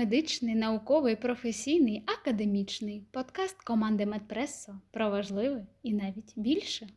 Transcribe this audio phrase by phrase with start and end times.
[0.00, 6.88] медичний, науковий, професійний, академічний подкаст команди Медпресо про важливе і навіть більше.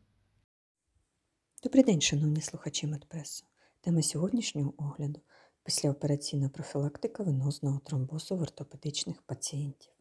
[1.63, 3.45] Добрий день, шановні слухачі Медпресо.
[3.81, 5.19] Тема сьогоднішнього огляду
[5.63, 9.91] післяопераційна профілактика венозного тромбозу в ортопедичних пацієнтів.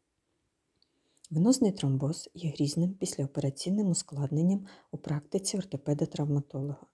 [1.30, 6.86] Венозний тромбоз є грізним післяопераційним ускладненням у практиці ортопеда-травматолога.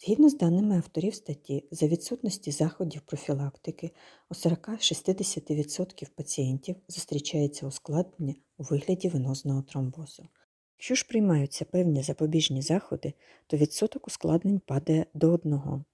[0.00, 3.90] Згідно з даними авторів статті, за відсутності заходів профілактики
[4.30, 10.28] у 40-60% пацієнтів зустрічається ускладнення у вигляді венозного тромбозу.
[10.76, 13.12] Якщо ж приймаються певні запобіжні заходи,
[13.46, 15.84] то відсоток ускладнень падає до одного.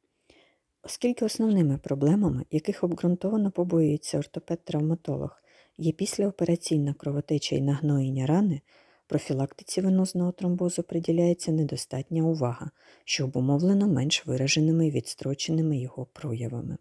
[0.82, 5.30] Оскільки основними проблемами, яких обґрунтовано побоюється ортопед-травматолог,
[5.78, 8.60] є післяопераційна кровотеча і нагноєння рани,
[9.06, 12.70] профілактиці венозного тромбозу приділяється недостатня увага,
[13.04, 16.76] що обумовлено менш вираженими і відстроченими його проявами.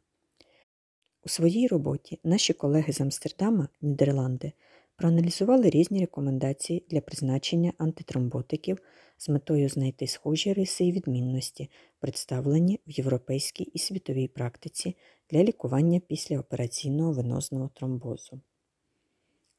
[1.25, 4.51] У своїй роботі наші колеги з Амстердама, Нідерланди,
[4.95, 8.77] проаналізували різні рекомендації для призначення антитромботиків
[9.17, 14.95] з метою знайти схожі риси і відмінності, представлені в європейській і світовій практиці
[15.29, 18.41] для лікування післяопераційного венозного тромбозу.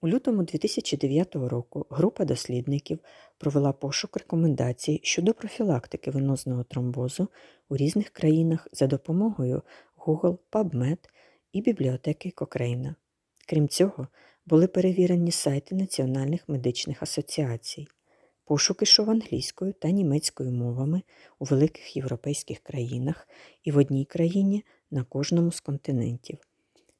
[0.05, 2.99] У лютому 2009 року група дослідників
[3.39, 7.29] провела пошук рекомендацій щодо профілактики венозного тромбозу
[7.69, 9.63] у різних країнах за допомогою
[9.99, 10.99] Google, PubMed
[11.53, 12.95] і бібліотеки Кокрейна.
[13.49, 14.09] Крім цього,
[14.47, 17.87] були перевірені сайти національних медичних асоціацій.
[18.45, 21.03] Пошук ішов англійською та німецькою мовами
[21.39, 23.29] у великих європейських країнах
[23.63, 26.39] і в одній країні на кожному з континентів.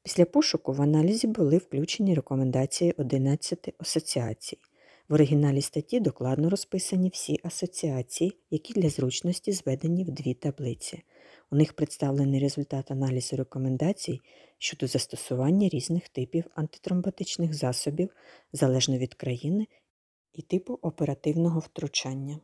[0.05, 4.57] Після пошуку в аналізі були включені рекомендації 11 асоціацій.
[5.09, 11.03] В оригіналі статті докладно розписані всі асоціації, які для зручності зведені в дві таблиці.
[11.51, 14.21] У них представлений результат аналізу рекомендацій
[14.57, 18.09] щодо застосування різних типів антитромботичних засобів
[18.53, 19.67] залежно від країни
[20.33, 22.39] і типу оперативного втручання.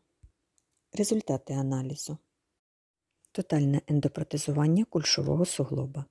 [0.93, 2.17] Результати аналізу.
[3.31, 6.05] Тотальне ендопротезування кульшового суглоба.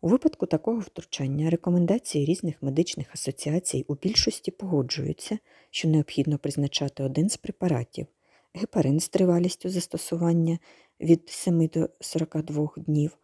[0.00, 5.38] У випадку такого втручання рекомендації різних медичних асоціацій у більшості погоджуються,
[5.70, 8.06] що необхідно призначати один з препаратів
[8.54, 10.58] гепарин з тривалістю застосування
[11.00, 13.18] від 7 до 42 днів,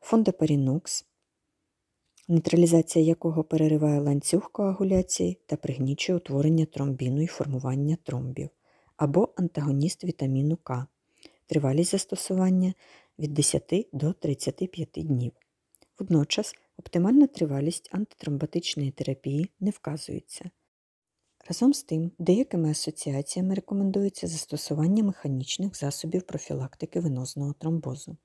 [0.00, 1.06] фондопарінокс,
[2.28, 8.48] нейтралізація якого перериває ланцюг коагуляції та пригнічує утворення тромбіну і формування тромбів,
[8.96, 10.86] або антагоніст вітаміну К,
[11.46, 12.74] тривалість застосування
[13.18, 15.32] від 10 до 35 днів.
[15.98, 20.50] Водночас оптимальна тривалість антитромботичної терапії не вказується.
[21.48, 28.16] Разом з тим, деякими асоціаціями рекомендується застосування механічних засобів профілактики венозного тромбозу.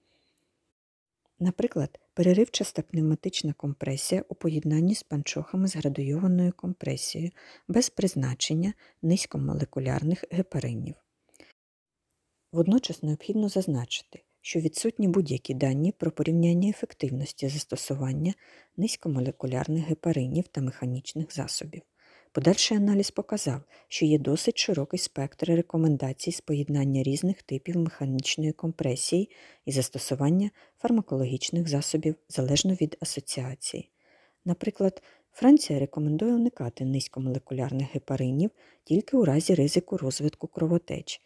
[1.40, 7.32] Наприклад, переривчаста пневматична компресія у поєднанні з панчохами з градуйованою компресією
[7.68, 10.96] без призначення низькомолекулярних гепаринів.
[12.52, 18.34] Водночас необхідно зазначити, що відсутні будь-які дані про порівняння ефективності застосування
[18.78, 21.82] низькомолекулярних гепаринів та механічних засобів.
[22.32, 29.30] Подальший аналіз показав, що є досить широкий спектр рекомендацій з поєднання різних типів механічної компресії
[29.66, 33.90] і застосування фармакологічних засобів залежно від асоціації.
[34.46, 38.52] Наприклад, Франція рекомендує уникати низькомолекулярних гепаринів
[38.84, 41.22] тільки у разі ризику розвитку кровотеч.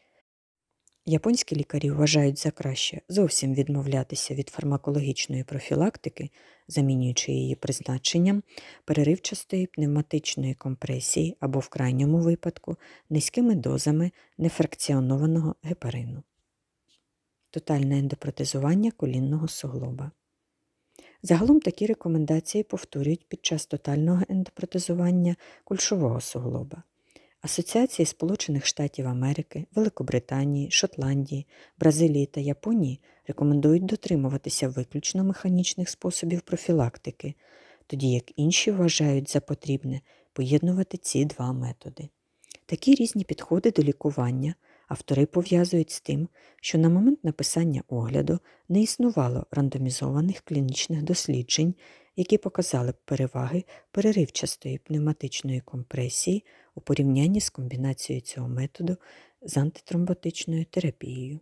[1.06, 6.30] Японські лікарі вважають за краще зовсім відмовлятися від фармакологічної профілактики,
[6.68, 8.44] замінюючи її призначенням
[8.86, 12.78] переривчастої пневматичної компресії або, в крайньому випадку,
[13.10, 16.24] низькими дозами нефракціонованого гепарину.
[17.52, 20.12] Тотальне ендопротезування колінного суглоба.
[21.24, 26.84] Загалом такі рекомендації повторюють під час тотального ендопротезування кульшового суглоба.
[27.44, 31.48] Асоціації Сполучених Штатів Америки, Великобританії, Шотландії,
[31.80, 37.34] Бразилії та Японії рекомендують дотримуватися виключно механічних способів профілактики,
[37.88, 40.02] тоді як інші вважають за потрібне
[40.34, 42.10] поєднувати ці два методи.
[42.66, 44.56] Такі різні підходи до лікування
[44.88, 46.28] автори пов'язують з тим,
[46.62, 48.40] що на момент написання огляду
[48.70, 51.76] не існувало рандомізованих клінічних досліджень,
[52.16, 56.44] які показали б переваги переривчастої пневматичної компресії
[56.76, 58.98] у порівнянні з комбінацією цього методу
[59.42, 61.40] з антитромботичною терапією.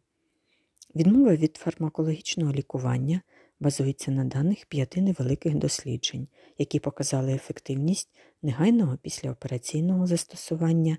[0.95, 3.21] Відмова від фармакологічного лікування
[3.59, 8.09] базується на даних п'яти невеликих досліджень, які показали ефективність
[8.41, 10.97] негайного післяопераційного застосування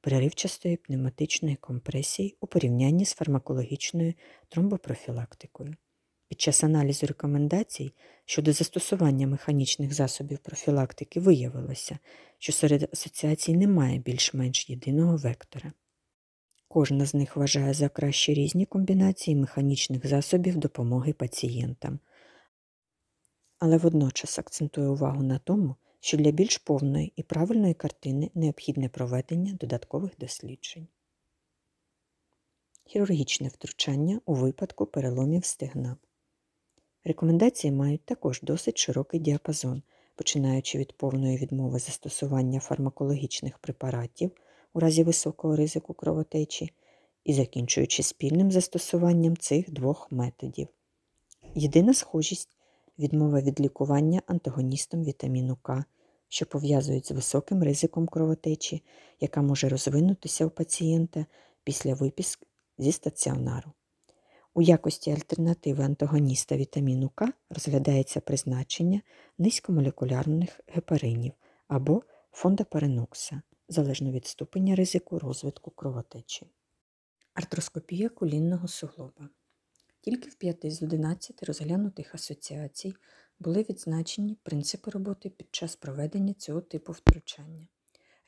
[0.00, 4.14] переривчастої пневматичної компресії у порівнянні з фармакологічною
[4.48, 5.74] тромбопрофілактикою.
[6.30, 7.92] Під час аналізу рекомендацій
[8.24, 11.98] щодо застосування механічних засобів профілактики виявилося,
[12.38, 15.72] що серед асоціацій немає більш-менш єдиного вектора.
[16.68, 21.98] Кожна з них вважає за краще різні комбінації механічних засобів допомоги пацієнтам,
[23.58, 29.52] але водночас акцентує увагу на тому, що для більш повної і правильної картини необхідне проведення
[29.52, 30.88] додаткових досліджень.
[32.86, 35.96] Хірургічне втручання у випадку переломів стегна.
[37.04, 39.82] Рекомендації мають також досить широкий діапазон,
[40.16, 44.30] починаючи від повної відмови застосування фармакологічних препаратів
[44.74, 46.70] у разі високого ризику кровотечі
[47.24, 50.68] і закінчуючи спільним застосуванням цих двох методів.
[51.54, 52.56] Єдина схожість
[52.98, 55.84] відмова від лікування антагоністом вітаміну К,
[56.28, 58.82] що пов'язують з високим ризиком кровотечі,
[59.20, 61.26] яка може розвинутися у пацієнта
[61.64, 62.46] після виписки
[62.78, 63.72] зі стаціонару.
[64.60, 69.00] У якості альтернативи антагоніста вітаміну К розглядається призначення
[69.38, 71.32] низькомолекулярних гепаринів
[71.68, 72.02] або
[72.32, 76.46] фондоперенокса, залежно від ступеня ризику розвитку кровотечі.
[77.34, 79.28] Артроскопія колінного суглоба.
[80.00, 82.94] Тільки в 5 з 11 розглянутих асоціацій
[83.38, 87.66] були відзначені принципи роботи під час проведення цього типу втручання.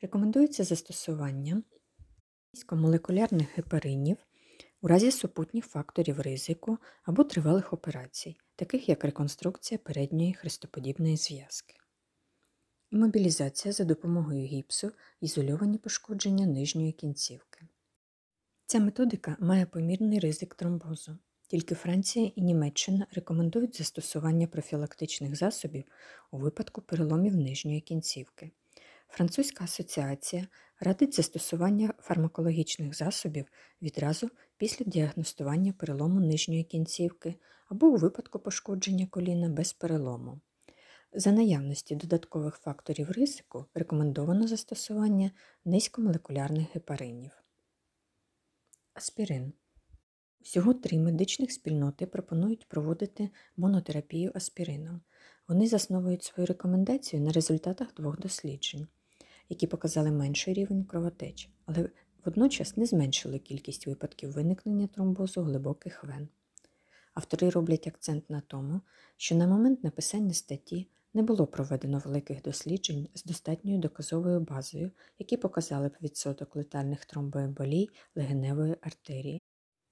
[0.01, 1.63] Рекомендується застосування
[2.53, 4.17] низькомолекулярних гепаринів
[4.83, 11.75] у разі супутніх факторів ризику або тривалих операцій, таких як реконструкція передньої хрестоподібної зв'язки.
[12.91, 14.91] Імобілізація за допомогою гіпсу,
[15.21, 17.67] ізольовані пошкодження нижньої кінцівки.
[18.65, 21.17] Ця методика має помірний ризик тромбозу.
[21.47, 25.83] Тільки Франція і Німеччина рекомендують застосування профілактичних засобів
[26.31, 28.51] у випадку переломів нижньої кінцівки.
[29.15, 30.47] Французька асоціація
[30.79, 33.45] радить застосування фармакологічних засобів
[33.81, 37.35] відразу після діагностування перелому нижньої кінцівки
[37.69, 40.39] або у випадку пошкодження коліна без перелому.
[41.13, 45.31] За наявності додаткових факторів ризику рекомендовано застосування
[45.65, 47.31] низькомолекулярних гепаринів.
[48.93, 49.53] Аспірин.
[50.41, 55.01] Усього три медичних спільноти пропонують проводити монотерапію аспірином.
[55.47, 58.87] Вони засновують свою рекомендацію на результатах двох досліджень,
[59.53, 61.89] які показали менший рівень кровотеч, але
[62.25, 66.27] водночас не зменшили кількість випадків виникнення тромбозу глибоких вен.
[67.13, 68.81] Автори роблять акцент на тому,
[69.17, 75.37] що на момент написання статті не було проведено великих досліджень з достатньою доказовою базою, які
[75.37, 79.41] показали б відсоток летальних тромбоемболій легеневої артерії,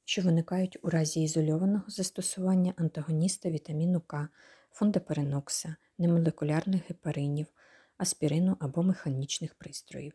[0.06, 4.28] що виникають у разі ізольованого застосування антагоніста вітаміну К,
[4.72, 7.48] фондоперенокса, немолекулярних гепаринів,
[8.02, 10.14] аспірину або механічних пристроїв.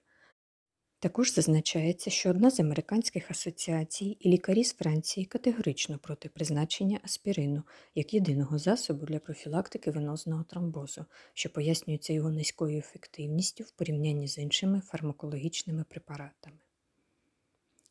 [0.98, 7.62] Також зазначається, що одна з американських асоціацій і лікарі з Франції категорично проти призначення аспірину
[7.94, 11.04] як єдиного засобу для профілактики венозного тромбозу,
[11.34, 16.58] що пояснюється його низькою ефективністю в порівнянні з іншими фармакологічними препаратами.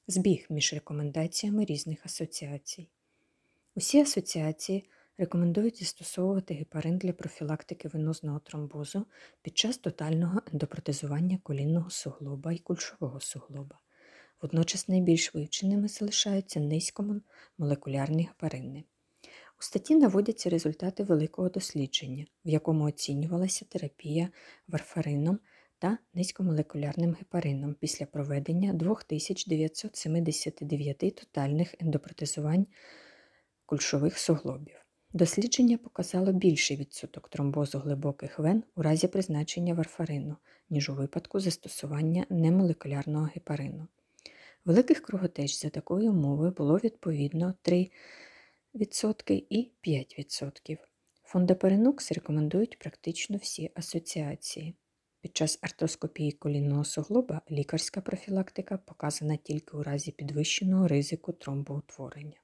[0.07, 2.87] Збіг між рекомендаціями різних асоціацій.
[3.75, 9.05] Усі асоціації рекомендують застосовувати гепарин для профілактики венозного тромбозу
[9.41, 13.79] під час тотального ендопротезування колінного суглоба і кульшового суглоба.
[14.41, 18.83] Водночас найбільш вивченими залишаються низькомолекулярні гепарини.
[19.59, 24.29] У статті наводяться результати великого дослідження, в якому оцінювалася терапія
[24.67, 25.39] варфарином
[25.79, 32.67] та низькомолекулярним гепарином після проведення 2979 тотальних ендопротезувань
[33.65, 34.84] кульшових суглобів.
[35.15, 40.35] Дослідження показало більший відсоток тромбозу глибоких вен у разі призначення варфарину,
[40.69, 43.87] ніж у випадку застосування немолекулярного гепарину.
[44.65, 47.89] Великих кровотеч за такою умовою було відповідно 3%
[49.49, 50.77] і 5%.
[51.23, 54.75] Фондоперенокс рекомендують практично всі асоціації.
[55.21, 62.37] Під час артроскопії колінного суглоба лікарська профілактика показана тільки у разі підвищеного ризику тромбоутворення.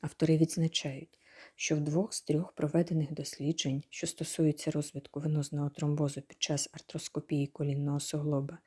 [0.00, 1.18] Автори відзначають,
[1.54, 7.46] що в двох з трьох проведених досліджень, що стосуються розвитку венозного тромбозу під час артроскопії
[7.46, 8.58] колінного суглоба,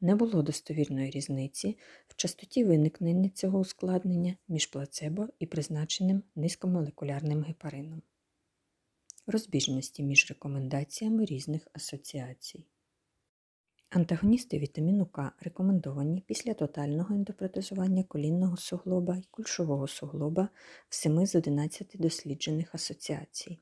[0.00, 1.78] не було достовірної різниці
[2.08, 8.02] в частоті виникнення цього ускладнення між плацебо і призначеним низькомолекулярним гепарином.
[9.26, 12.64] Розбіжності між рекомендаціями різних асоціацій.
[13.90, 20.48] Антагоністи вітаміну К рекомендовані після тотального ендопротезування колінного суглоба і кульшового суглоба
[20.88, 23.58] в 7 з 11 досліджених асоціацій.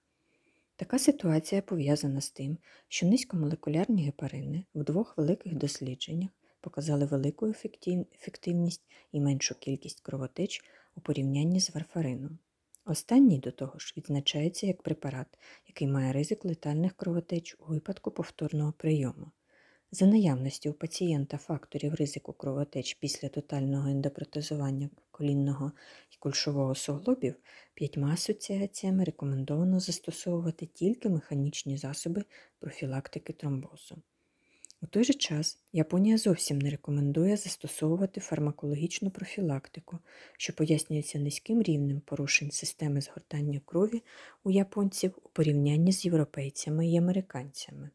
[0.77, 7.47] Така ситуація пов'язана з тим, що низькомолекулярні гепарини в двох великих дослідженнях показали велику
[8.15, 10.65] ефективність і меншу кількість кровотеч
[10.97, 12.39] у порівнянні з варфарином.
[12.85, 18.73] Останній, до того ж, відзначається як препарат, який має ризик летальних кровотеч у випадку повторного
[18.73, 19.31] прийому.
[19.95, 25.73] За наявності у пацієнта факторів ризику кровотеч після тотального ендопротезування колінного
[26.11, 27.35] і кульшового суглобів
[27.75, 32.25] п'ятьма асоціаціями рекомендовано застосовувати тільки механічні засоби
[32.59, 33.97] профілактики тромбозу.
[34.83, 39.99] У той же час Японія зовсім не рекомендує застосовувати фармакологічну профілактику,
[40.39, 44.03] що пояснюється низьким рівнем порушень системи згортання крові
[44.45, 47.91] у японців у порівнянні з європейцями і американцями.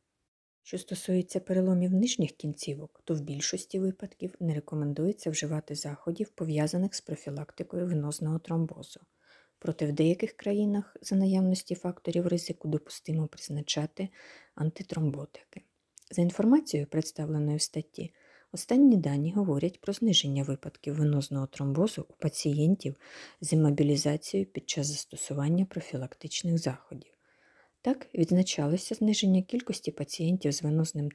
[0.63, 7.01] Що стосується переломів нижніх кінцівок, то в більшості випадків не рекомендується вживати заходів, пов'язаних з
[7.01, 8.99] профілактикою венозного тромбозу.
[9.59, 14.09] Проте в деяких країнах за наявності факторів ризику допустимо призначати
[14.55, 15.61] антитромботики.
[16.11, 18.13] За інформацією, представленою в статті,
[18.51, 22.95] останні дані говорять про зниження випадків венозного тромбозу у пацієнтів
[23.41, 27.18] з іммобілізацією під час застосування профілактичних заходів.
[27.89, 31.09] Так, відзначалося зниження кількості пацієнтів з венозним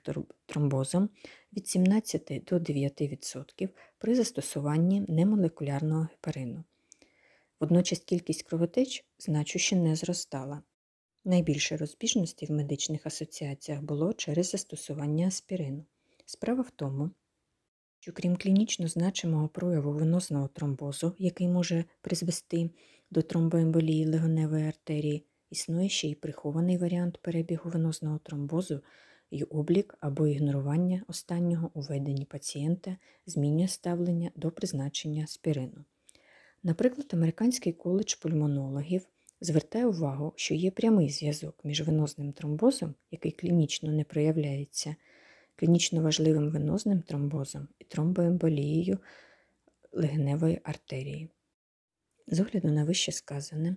[0.47, 1.09] тромбозом
[1.53, 6.65] від 17 до 9% при застосуванні немолекулярного гепарину.
[7.61, 10.63] Водночас кількість кровотеч значуще не зростала.
[11.25, 15.85] Найбільше розбіжностей в медичних асоціаціях було через застосування аспірину.
[16.25, 17.11] Справа в тому,
[18.01, 22.71] що крім клінічно значимого прояву венозного тромбозу, який може призвести
[23.11, 28.81] до тромбоемболії легоневої артерії, існує ще й прихований варіант перебігу венозного тромбозу
[29.31, 32.97] і облік або ігнорування останнього у веденні пацієнта
[33.27, 35.85] змінює ставлення до призначення аспірину.
[36.63, 39.07] Наприклад, Американський коледж пульмонологів
[39.41, 44.97] звертає увагу, що є прямий зв'язок між венозним тромбозом, який клінічно не проявляється,
[45.57, 48.99] клінічно важливим венозним тромбозом і тромбоемболією
[49.93, 51.31] легеневої артерії.
[52.27, 53.77] З огляду на вище сказане,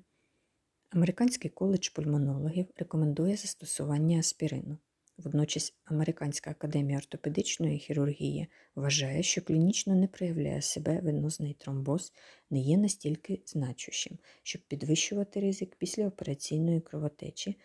[0.90, 4.78] Американський коледж пульмонологів рекомендує застосування аспірину.
[5.18, 12.14] Водночас Американська академія ортопедичної хірургії вважає, що клінічно не проявляє себе венозний тромбоз,
[12.50, 17.58] не є настільки значущим, щоб підвищувати ризик післяопераційної кровотечі,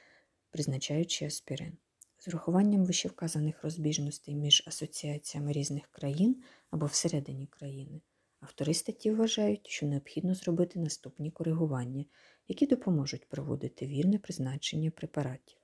[0.50, 1.76] призначаючи аспірин.
[2.19, 8.00] З урахуванням вищевказаних розбіжностей між асоціаціями різних країн або всередині країни,
[8.43, 12.05] автори статті вважають, що необхідно зробити наступні коригування,
[12.49, 15.59] які допоможуть проводити вірне призначення препаратів.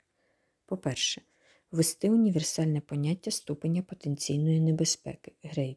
[0.66, 1.22] По-перше,
[1.70, 5.76] ввести універсальне поняття ступеня потенційної небезпеки grade,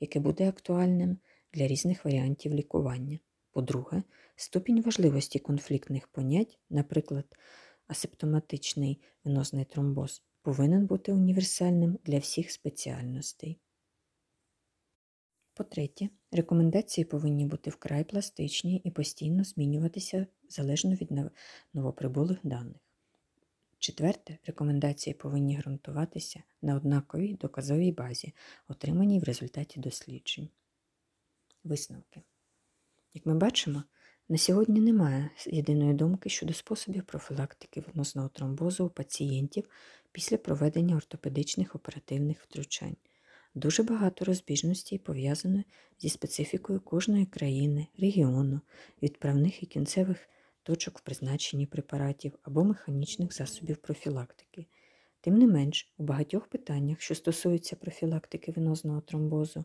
[0.00, 1.18] яке буде актуальним
[1.52, 3.18] для різних варіантів лікування.
[3.50, 4.02] По-друге,
[4.36, 7.24] ступінь важливості конфліктних понять, наприклад,
[7.86, 13.60] асимптоматичний венозний тромбоз, повинен бути універсальним для всіх спеціальностей.
[15.58, 21.10] По-третє, рекомендації повинні бути вкрай пластичні і постійно змінюватися залежно від
[21.74, 22.76] новоприбулих даних.
[23.78, 28.34] Четверте, рекомендації повинні ґрунтуватися на однаковій доказовій базі,
[28.68, 30.48] отриманій в результаті досліджень.
[31.64, 32.22] Висновки.
[33.14, 33.82] Як ми бачимо,
[34.28, 39.68] на сьогодні немає єдиної думки щодо способів профілактики венозного тромбозу у пацієнтів
[40.12, 42.96] після проведення ортопедичних оперативних втручань.
[43.54, 45.64] Дуже багато розбіжностей пов'язано
[45.98, 48.60] зі специфікою кожної країни, регіону,
[49.02, 50.28] відправних і кінцевих
[50.62, 54.66] точок в призначенні препаратів або механічних засобів профілактики.
[55.20, 59.64] Тим не менш, у багатьох питаннях, що стосуються профілактики венозного тромбозу,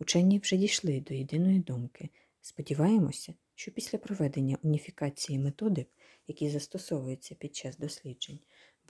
[0.00, 2.08] учені вже дійшли до єдиної думки.
[2.40, 5.88] Сподіваємося, що після проведення уніфікації методик,
[6.26, 8.38] які застосовуються під час досліджень,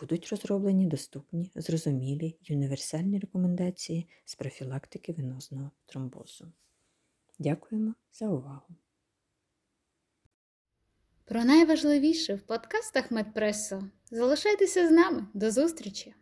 [0.00, 6.52] будуть розроблені доступні, зрозумілі й універсальні рекомендації з профілактики венозного тромбозу.
[7.38, 8.74] Дякуємо за увагу!
[11.24, 13.88] Про найважливіше в подкастах Медпресо.
[14.10, 15.26] Залишайтеся з нами.
[15.34, 16.14] До зустрічі!